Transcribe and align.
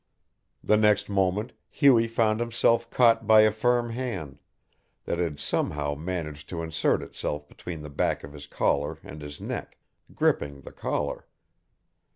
The 0.63 0.77
next 0.77 1.09
moment 1.09 1.53
Hughie 1.69 2.07
found 2.07 2.39
himself 2.39 2.89
caught 2.89 3.27
by 3.27 3.41
a 3.41 3.51
firm 3.51 3.91
hand, 3.91 4.39
that 5.05 5.19
had 5.19 5.39
somehow 5.39 5.93
managed 5.93 6.49
to 6.49 6.63
insert 6.63 7.03
itself 7.03 7.47
between 7.47 7.81
the 7.83 7.89
back 7.91 8.23
of 8.23 8.33
his 8.33 8.47
collar 8.47 8.97
and 9.03 9.21
his 9.21 9.39
neck, 9.39 9.77
gripping 10.15 10.61
the 10.61 10.71
collar. 10.73 11.27